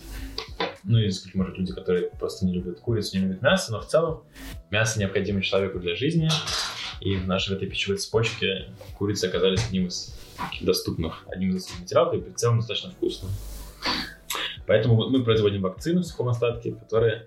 [0.84, 3.82] Ну и за исключением, может, люди, которые просто не любят курицу, не любят мясо, но
[3.82, 4.24] в целом
[4.70, 6.30] мясо необходимо человеку для жизни,
[7.02, 11.56] и в нашей в этой пищевой цепочке курицы оказались одним из таких доступных, одним из
[11.56, 13.32] доступных материалов, и в целом достаточно вкусным.
[14.72, 17.26] Поэтому вот мы производим вакцины в сухом остатке, которые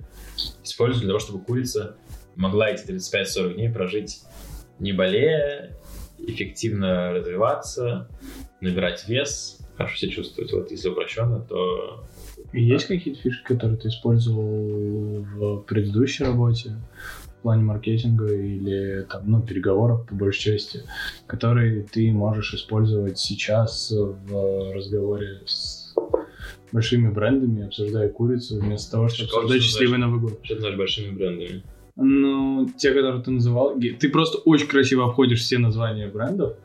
[0.62, 1.94] используют для того, чтобы курица
[2.36, 4.22] могла эти 35-40 дней прожить
[4.78, 5.76] не болея,
[6.16, 8.08] эффективно развиваться,
[8.62, 10.54] набирать вес, хорошо себя чувствовать.
[10.54, 12.06] Вот если упрощенно, то
[12.54, 16.80] И Есть какие-то фишки, которые ты использовал в предыдущей работе?
[17.26, 20.84] В плане маркетинга или там, ну, переговоров по большей части,
[21.26, 25.83] которые ты можешь использовать сейчас в разговоре с
[26.74, 30.40] большими брендами, обсуждая курицу, вместо того, чтобы Что обсуждать счастливый Новый год.
[30.42, 31.62] что ты знаешь большими брендами?
[31.94, 36.56] Ну, те, которые ты называл, ты просто очень красиво обходишь все названия брендов.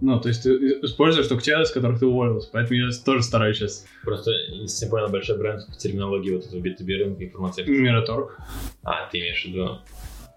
[0.00, 0.50] Ну, то есть ты
[0.82, 2.50] используешь только те, с которых ты уволился.
[2.52, 3.86] Поэтому я тоже стараюсь сейчас.
[4.02, 7.64] Просто, не совсем понял, большой бренд в терминологии вот этого B2B рынка информации.
[7.64, 8.36] Мираторг.
[8.82, 9.78] А, ты имеешь в виду...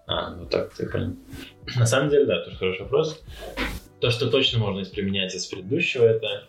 [0.06, 1.16] А, ну так, ты понял.
[1.76, 3.20] На самом деле, да, тоже хороший вопрос.
[4.00, 6.44] То, что точно можно применять из предыдущего, это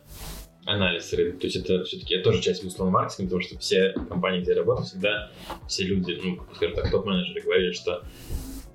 [0.65, 1.39] анализ рынка.
[1.39, 4.58] То есть это все-таки это тоже часть безусловно маркетинга, потому что все компании, где я
[4.58, 5.32] работал, всегда
[5.67, 8.04] все люди, ну, скажем так, топ-менеджеры говорили, что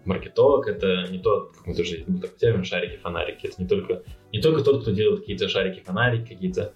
[0.04, 3.46] маркетолог это не тот, как мы тоже ну, такой термин, шарики-фонарики.
[3.46, 6.72] Это не только, не только тот, кто делает какие-то шарики-фонарики, какие-то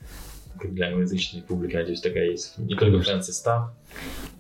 [0.59, 2.59] как для англоязычной публики, надеюсь, такая есть.
[2.59, 3.71] Не только fancy stuff,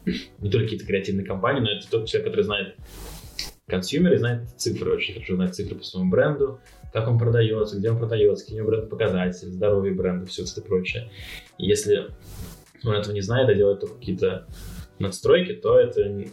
[0.05, 2.77] не только какие-то креативные компании, но это тот человек, который знает
[3.69, 6.61] consumer знает цифры, очень хорошо знает цифры по своему бренду,
[6.93, 10.63] как он продается, где он продается, какие у него бренд показатели, здоровье бренда, все это
[10.63, 11.11] прочее.
[11.59, 12.09] И если
[12.85, 14.47] он этого не знает, а делает только какие-то
[14.99, 16.25] надстройки, то это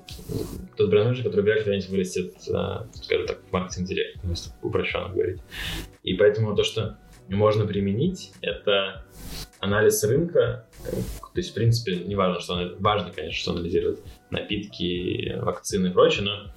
[0.76, 5.42] тот бренд который вряд ли когда-нибудь вырастет, а, скажем так, в маркетинг-директ, если упрощенно говорить.
[6.04, 9.06] И поэтому то, что можно применить, это
[9.60, 15.88] анализ рынка, то есть, в принципе, не важно, что важно, конечно, что анализирует напитки, вакцины
[15.88, 16.52] и прочее, но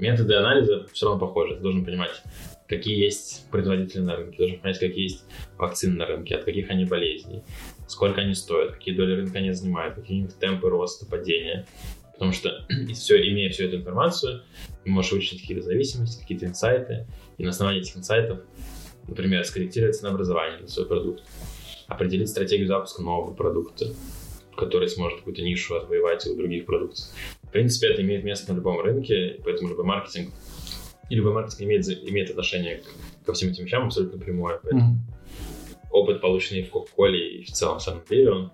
[0.00, 1.56] методы анализа все равно похожи.
[1.56, 2.22] Ты должен понимать
[2.70, 5.24] какие есть производители на рынке, должен понять, какие есть
[5.58, 7.42] вакцины на рынке, от каких они болезней,
[7.88, 11.66] сколько они стоят, какие доли рынка они занимают, какие темпы роста, падения.
[12.12, 14.42] Потому что, все, имея всю эту информацию,
[14.84, 17.08] ты можешь вычислить какие-то зависимости, какие-то инсайты,
[17.38, 18.38] и на основании этих инсайтов,
[19.08, 21.24] например, скорректировать ценообразование на свой продукт,
[21.88, 23.86] определить стратегию запуска нового продукта,
[24.56, 27.06] который сможет какую-то нишу отвоевать у других продуктов.
[27.50, 30.32] В принципе, это имеет место на любом рынке, поэтому любой маркетинг
[31.08, 32.80] и любой маркетинг имеет, имеет отношение
[33.26, 34.60] ко всем этим вещам абсолютно прямое.
[34.62, 35.00] Поэтому Мгм.
[35.90, 38.52] опыт, полученный в Кока-Коле и в целом в самом деле, он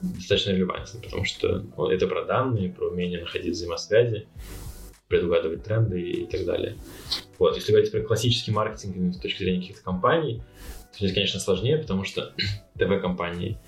[0.00, 4.28] достаточно релевантен, потому что ну, это про данные, про умение находить взаимосвязи,
[5.08, 6.76] предугадывать тренды и так далее.
[7.40, 10.42] Вот, если говорить про классический маркетинг с точки зрения каких-то компаний,
[10.92, 12.32] то здесь, конечно, сложнее, потому что
[12.78, 13.58] ТВ-компании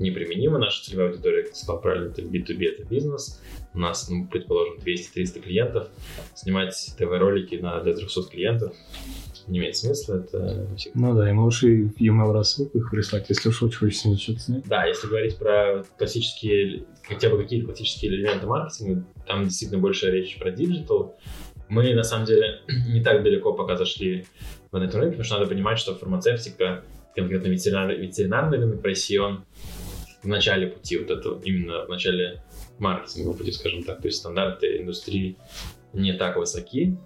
[0.00, 0.58] неприменимы.
[0.58, 3.40] Наша целевая аудитория, как ты сказал правильно, это B2B, это бизнес.
[3.74, 5.88] У нас, ну, предположим, 200-300 клиентов.
[6.34, 8.74] Снимать ТВ-ролики на для 300 клиентов
[9.46, 10.16] не имеет смысла.
[10.16, 14.40] Это Ну да, им лучше в e-mail рассылку их прислать, если уж очень хочется что-то
[14.40, 14.64] снять.
[14.66, 20.38] Да, если говорить про классические, хотя бы какие-то классические элементы маркетинга, там действительно больше речь
[20.38, 21.16] про диджитал.
[21.68, 24.24] Мы, на самом деле, не так далеко пока зашли
[24.70, 26.84] в этот рынок, потому что надо понимать, что фармацевтика,
[27.14, 29.44] конкретно ветеринарный, ветеринарный рынок в России, он
[30.22, 32.42] в начале пути вот этого, именно в начале
[32.78, 34.00] маркетингового пути, скажем так.
[34.00, 35.36] То есть стандарты индустрии
[35.92, 36.96] не так высоки,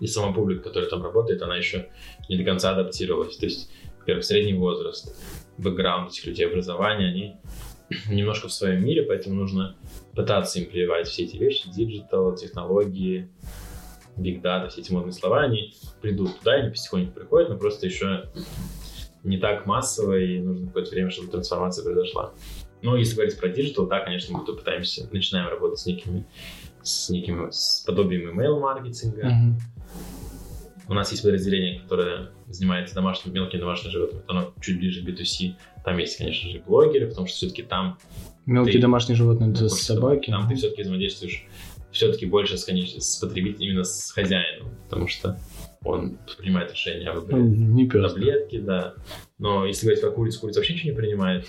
[0.00, 1.90] и сама публика, которая там работает, она еще
[2.28, 3.36] не до конца адаптировалась.
[3.36, 5.14] То есть, во-первых, средний возраст,
[5.58, 7.36] бэкграунд этих людей, образование, они
[8.08, 9.76] немножко в своем мире, поэтому нужно
[10.14, 13.28] пытаться им прививать все эти вещи, диджитал, технологии,
[14.16, 18.30] big data, все эти модные слова, они придут туда, они потихоньку приходят, но просто еще
[19.24, 22.32] не так массово, и нужно какое-то время, чтобы трансформация произошла.
[22.82, 26.26] Но если говорить про диджитал, да, конечно, мы тут пытаемся, начинаем работать с некими,
[26.82, 29.60] с неким, с подобием email-маркетинга, Мгм.
[30.88, 34.24] у нас есть подразделение, которое занимается домашними, мелкими домашними животными.
[34.28, 35.54] Оно чуть ближе к B2C.
[35.84, 37.98] Там есть, конечно же, блогеры, потому что все-таки там,
[38.46, 40.30] Мелкие Ты- домашние животные, это собаки.
[40.30, 41.46] там ты все-таки взаимодействуешь
[41.92, 45.38] все-таки больше с, конеч- с потребителем, именно с хозяином, потому что
[45.84, 48.12] он принимает решение о Ну, выборе Не пес.
[48.12, 48.94] таблетки, да.
[49.38, 51.46] Но если говорить про курицу, курица вообще ничего не принимает,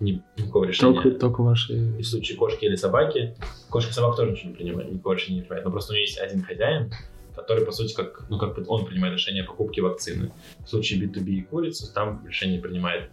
[0.00, 0.94] ни- никакого решения.
[0.94, 1.74] Только, только ваши...
[1.98, 3.36] И в случае кошки или собаки,
[3.70, 5.64] кошка и собака тоже ничего не принимает, никакого решения не принимает.
[5.64, 6.92] Но просто у нее есть один хозяин,
[7.36, 10.32] который, по сути, как, ну, как он принимает решение о покупке вакцины.
[10.64, 13.10] В случае B2B и курицы, там решение принимает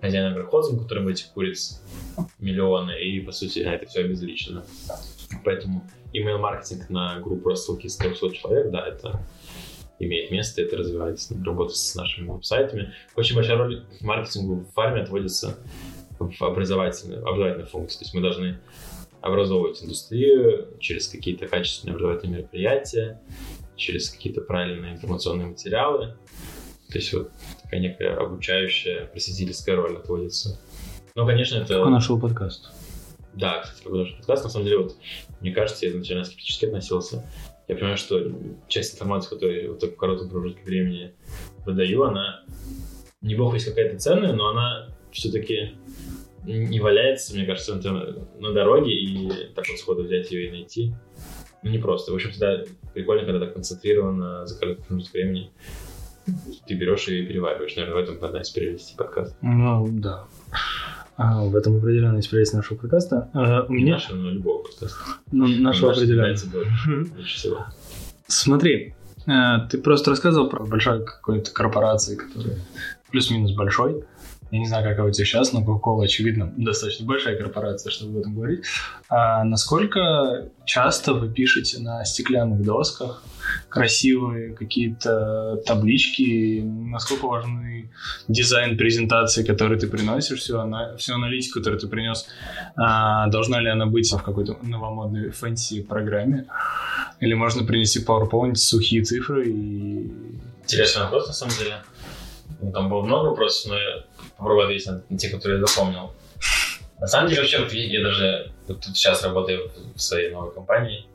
[0.00, 1.82] хозяин агрохозом, у которого этих куриц
[2.40, 4.64] миллионы, и, по сути, это все обезличено.
[5.44, 9.20] Поэтому email-маркетинг на группу рассылки из 300 человек, да, это
[10.00, 12.92] имеет место, это развивается, работа с нашими веб-сайтами.
[13.16, 15.58] Очень большая роль маркетингу в фарме отводится
[16.18, 18.00] в образовательную, образовательную функцию.
[18.00, 18.58] То есть мы должны
[19.20, 23.20] образовывать индустрию через какие-то качественные образовательные мероприятия,
[23.76, 26.16] через какие-то правильные информационные материалы.
[26.88, 27.30] То есть вот
[27.62, 30.58] такая некая обучающая, просветительская роль отводится.
[31.14, 31.78] Ну, конечно, это...
[31.78, 32.70] Как нашел подкаст?
[33.34, 34.96] Да, кстати, как наш подкаст, на самом деле, вот,
[35.40, 37.24] мне кажется, я изначально скептически относился.
[37.70, 38.32] Я понимаю, что
[38.66, 41.14] часть информации, которую я вот так в коротком промежутке времени
[41.64, 42.42] выдаю, она
[43.20, 45.76] не бог есть какая-то ценная, но она все-таки
[46.42, 50.92] не валяется, мне кажется, на, дороге, и так вот сходу взять ее и найти.
[51.62, 52.10] Ну, не просто.
[52.10, 55.52] В общем, всегда прикольно, когда так концентрированно за короткий промежуток времени
[56.66, 57.76] ты берешь и перевариваешь.
[57.76, 59.36] Наверное, в этом одна из прелестей подкаста.
[59.42, 60.26] Ну, да.
[61.22, 63.28] А, в этом определенно есть прелесть нашего подкаста.
[63.34, 63.94] А, у Не меня...
[63.96, 64.96] нашего, но любого подкаста.
[65.30, 66.22] Ну, нашего Наш определенно.
[66.22, 67.66] нравится больше, лучше всего.
[68.26, 68.94] Смотри,
[69.26, 69.32] э,
[69.70, 72.56] ты просто рассказывал про большой какой-то корпорации, которая
[73.10, 74.02] плюс-минус большой.
[74.50, 78.18] Я не знаю, как у тебя сейчас, но Coca-Cola, очевидно, достаточно большая корпорация, чтобы об
[78.18, 78.64] этом говорить.
[79.08, 83.22] А насколько часто вы пишете на стеклянных досках
[83.68, 86.62] красивые какие-то таблички?
[86.64, 87.92] Насколько важны
[88.26, 92.26] дизайн презентации, который ты приносишь, всю, ана- всю аналитику, которую ты принес?
[92.76, 96.46] А, должна ли она быть в какой-то новомодной fancy программе?
[97.20, 100.12] Или можно принести PowerPoint, сухие цифры и...
[100.62, 101.74] Интересный вопрос, на самом деле.
[102.60, 104.04] Ну, Там было много вопросов, но я
[104.40, 106.12] попробую ответить на, на те, которые я запомнил.
[106.98, 111.06] На самом деле, вообще, вот я, даже вот тут сейчас работаю в, своей новой компании,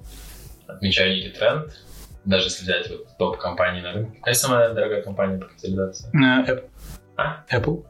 [0.68, 1.76] отмечаю некий тренд,
[2.24, 4.18] даже если взять вот топ-компании на рынке.
[4.18, 6.10] Какая самая дорогая компания по капитализации?
[6.14, 6.70] Э, App-
[7.18, 7.46] А?
[7.52, 7.84] Apple.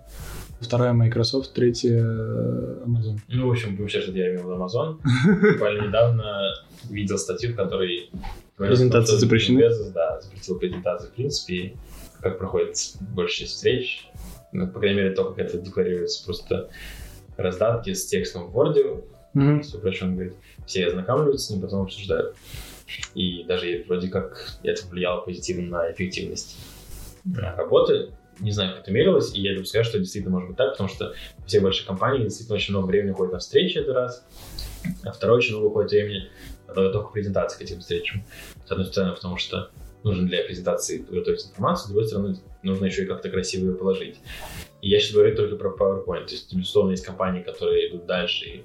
[0.62, 3.20] Вторая Microsoft, третья э, Amazon.
[3.28, 5.00] Ну, в общем, получается, что я имел Amazon.
[5.54, 6.54] Буквально недавно
[6.90, 8.10] видел статью, в которой...
[8.58, 9.70] Презентации запрещены?
[9.94, 11.76] Да, запретил презентации, в принципе,
[12.22, 14.10] как проходит большая часть встреч.
[14.52, 16.70] Ну, по крайней мере, то, как это декларируется, просто
[17.38, 19.04] раздатки с текстом в Word,
[19.34, 20.36] если упрощенно говорить.
[20.66, 22.36] Все ознакомливаются с ним, потом обсуждают.
[23.16, 26.58] И даже вроде как это влияло позитивно на эффективность
[27.26, 28.12] э, работы.
[28.40, 31.14] Не знаю, как это мерилось, и я допускаю, что действительно может быть так, потому что
[31.46, 34.26] все большие компании действительно очень много времени уходит на встречи, это раз.
[35.04, 36.30] А второе, очень много уходит времени
[36.68, 38.24] на подготовку презентации к этим встречам.
[38.66, 39.72] С одной стороны, потому что
[40.06, 44.20] нужно для презентации подготовить информацию, с другой стороны, нужно еще и как-то красиво ее положить.
[44.82, 46.28] И я сейчас говорю только про PowerPoint.
[46.28, 48.64] То есть, безусловно, есть компании, которые идут дальше и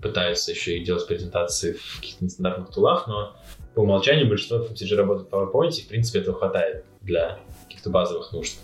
[0.00, 3.36] пытаются еще и делать презентации в каких-то нестандартных тулах, но
[3.74, 8.32] по умолчанию большинство FMCG работает в PowerPoint, и, в принципе, этого хватает для каких-то базовых
[8.32, 8.58] нужд.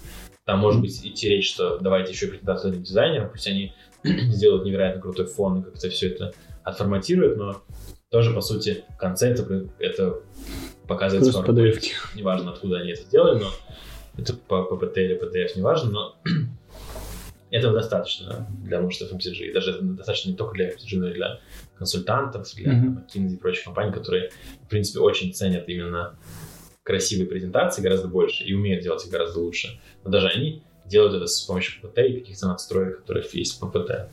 [0.45, 3.73] Там может быть идти речь, что давайте еще презентацию для дизайнеров, пусть они
[4.05, 7.62] сделают невероятно крутой фон и как-то все это отформатируют, но
[8.11, 10.21] тоже, по сути, в конце это, это
[10.87, 11.92] показывается Просто PowerPoint.
[12.14, 13.51] Неважно, откуда они это сделали, но
[14.16, 16.16] это по PPT или PDF, неважно, но
[17.51, 19.51] этого достаточно для нужд FMCG.
[19.51, 21.40] И даже это достаточно не только для FMCG, но и для
[21.77, 22.99] консультантов, для Мгм.
[22.99, 24.31] McKinsey и прочих компаний, которые,
[24.64, 26.16] в принципе, очень ценят именно
[26.83, 29.81] красивые презентации гораздо больше и умеют делать их гораздо лучше.
[30.05, 34.09] Но даже они делают это с помощью PPT и каких-то надстроек, которые есть в PPT.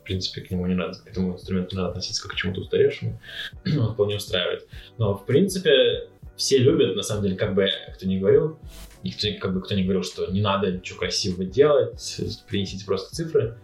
[0.00, 2.60] В принципе, к нему не надо, к этому инструменту не надо относиться как к чему-то
[2.60, 3.20] устаревшему.
[3.66, 4.66] Он вполне устраивает.
[4.98, 8.58] Но, в принципе, все любят, на самом деле, как бы кто ни говорил,
[9.02, 13.58] никто, как бы кто ни говорил, что не надо ничего красивого делать, принесите просто цифры.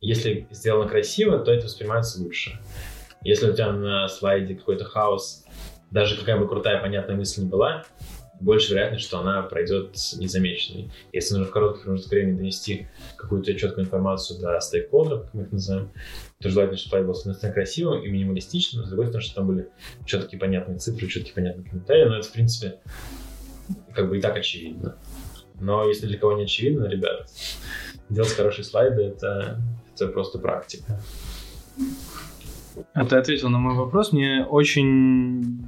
[0.00, 2.58] Если сделано красиво, то это воспринимается лучше.
[3.22, 5.44] Если у тебя на слайде какой-то хаос,
[5.90, 7.84] даже какая бы крутая, понятная мысль не была,
[8.40, 10.90] больше вероятность, что она пройдет незамеченной.
[11.12, 15.52] Если нужно в короткий промежуток времени донести какую-то четкую информацию до стейкхолдеров, как мы их
[15.52, 15.90] называем,
[16.40, 19.68] то желательно, чтобы слайд был стороны красивым и минималистичным, с другой стороны, чтобы там были
[20.04, 22.80] четкие понятные цифры, четкие понятные комментарии, но это, в принципе,
[23.94, 24.96] как бы и так очевидно.
[25.60, 27.28] Но если для кого не очевидно, ребят,
[28.08, 29.60] делать хорошие слайды это,
[29.94, 31.00] это просто практика.
[32.94, 34.12] А ты ответил на мой вопрос.
[34.12, 35.64] Мне очень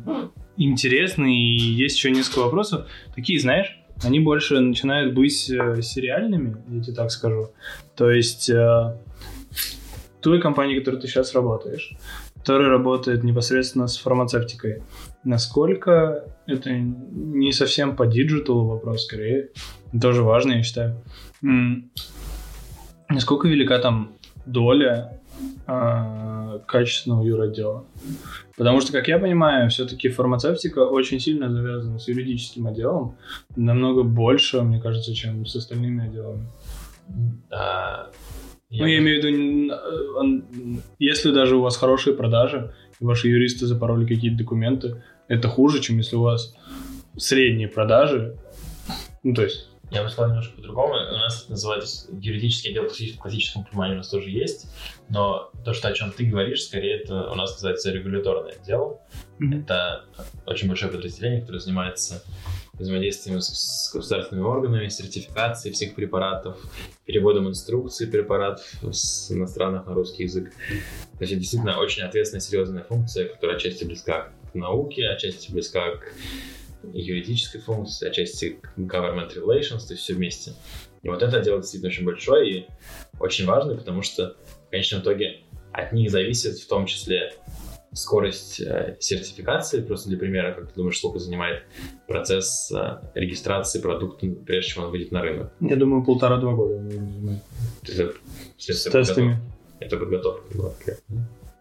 [0.64, 2.86] интересно, и есть еще несколько вопросов.
[3.14, 7.50] Такие, знаешь, они больше начинают быть э, сериальными, я тебе так скажу.
[7.96, 8.96] То есть э,
[10.20, 11.92] той компании, в которой ты сейчас работаешь,
[12.36, 14.82] которая работает непосредственно с фармацевтикой,
[15.24, 19.50] насколько это не совсем по диджиталу вопрос, скорее,
[20.00, 21.02] тоже важно, я считаю.
[23.08, 24.12] Насколько велика там
[24.46, 25.20] доля
[26.66, 27.84] качественного юротдела.
[28.56, 33.16] Потому что, как я понимаю, все-таки фармацевтика очень сильно завязана с юридическим отделом,
[33.56, 36.46] намного больше, мне кажется, чем с остальными отделами.
[37.50, 38.10] А,
[38.72, 39.74] Ну, я имею в виду,
[40.16, 40.44] он-
[41.00, 45.98] если даже у вас хорошие продажи, и ваши юристы запороли какие-то документы, это хуже, чем
[45.98, 46.54] если у вас
[47.16, 48.36] средние продажи.
[49.24, 50.94] Ну, то есть, Я бы сказал немножко по-другому.
[50.94, 54.66] У нас это называется юридический отдел в класси- в классическом понимании у нас тоже есть,
[55.08, 59.00] но то, что о чем ты говоришь, скорее это у нас называется регуляторный отдел.
[59.40, 60.04] Это
[60.46, 62.22] очень большое подразделение, которое занимается
[62.74, 66.58] взаимодействием с, с государственными органами, сертификацией всех препаратов,
[67.04, 70.50] переводом инструкций препаратов с иностранных на русский язык.
[70.50, 75.96] То есть это действительно очень ответственная, серьезная функция, которая отчасти близка к науке, отчасти близка
[75.96, 76.12] к
[76.92, 80.52] юридической функции, отчасти government relations, то есть все вместе.
[81.02, 82.66] И вот это дело действительно очень большое и
[83.18, 85.40] очень важное, потому что в конечном итоге
[85.72, 87.32] от них зависит в том числе
[87.92, 89.82] скорость э, сертификации.
[89.82, 91.64] Просто для примера, как ты думаешь, сколько занимает
[92.06, 95.52] процесс э, регистрации продукта, прежде чем он выйдет на рынок?
[95.60, 96.80] я думаю, полтора-два года.
[97.82, 98.12] Это,
[98.58, 99.38] С тестами.
[99.80, 100.98] Это подготовка.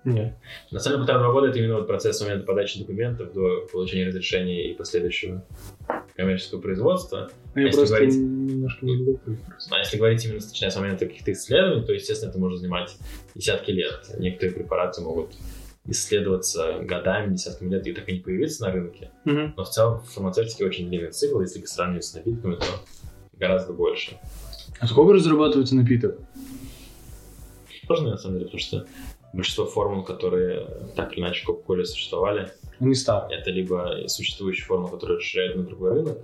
[0.06, 0.36] Нет.
[0.72, 3.68] На самом деле, полтора два года это именно вот процесс с момента подачи документов до
[3.72, 5.46] получения разрешения и последующего
[6.16, 7.30] коммерческого производства.
[7.56, 9.38] Я Если просто говорить- немножко не глупый.
[9.72, 12.96] А если говорить именно начиная с момента каких-то исследований, то, естественно, это может занимать
[13.36, 14.00] десятки лет.
[14.18, 15.34] Некоторые препараты могут
[15.86, 19.12] исследоваться годами, десятками лет и так и не появиться на рынке.
[19.26, 19.54] Мгм.
[19.58, 22.66] Но в целом в фармацевтике очень длинный цикл, если сравнивать с напитками, то
[23.38, 24.18] гораздо больше.
[24.80, 26.18] А сколько разрабатывается напиток?
[27.86, 28.86] Сложно, на самом деле, потому что
[29.34, 30.66] большинство формул, которые
[30.96, 33.40] так или иначе в Кока-Коле существовали, Они старые.
[33.40, 36.18] это либо существующие формулы, которые расширяют на другой рынок,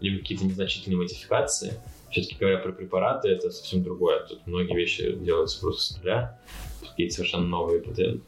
[0.00, 1.74] либо какие-то незначительные модификации.
[2.10, 4.20] Все-таки говоря про препараты, это совсем другое.
[4.26, 6.38] Тут многие вещи делаются просто с нуля,
[6.86, 8.20] какие-то совершенно новые патенты.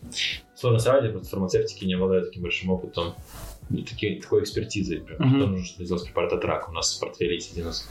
[0.54, 3.12] Сложно сравнивать, просто фармацевтики не обладают таким большим опытом
[3.70, 5.00] и таки- такой экспертизой.
[5.00, 5.28] Мгм.
[5.36, 6.70] Что нужно, чтобы сделать препарат от рака?
[6.70, 7.86] У нас в портфеле есть один из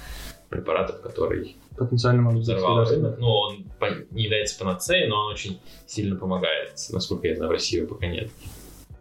[0.53, 3.17] препаратов, который Потенциально может взорвал рынок.
[3.17, 3.65] Ну, он
[4.11, 6.73] не является панацеей, но он очень сильно помогает.
[6.91, 8.29] Насколько я знаю, в России его пока нет.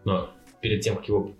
[0.04, 0.30] Но
[0.62, 1.32] перед тем, как его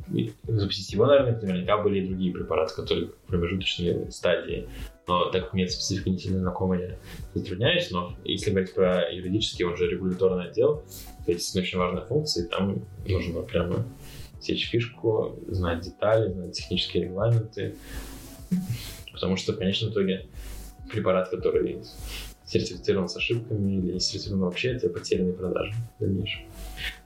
[0.47, 4.69] запустить его на рынок, наверняка были и другие препараты, которые в промежуточной стадии.
[5.07, 6.99] Но так как мне эта специфика не сильно знакома, я
[7.33, 7.91] затрудняюсь.
[7.91, 10.83] Но если говорить про юридический, он же регуляторный отдел,
[11.25, 13.87] то есть очень важная функция, и там нужно прямо
[14.41, 17.75] сечь фишку, знать детали, знать технические регламенты.
[19.23, 20.27] Потому что в конечном итоге
[20.91, 21.81] препарат, который
[22.45, 26.43] сертифицирован с ошибками или не сертифицирован вообще, это потерянные продажи в дальнейшем.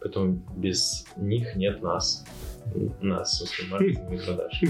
[0.01, 2.25] Поэтому без них нет нас.
[3.03, 4.65] Нас, в смысле, маркетинга и продаж.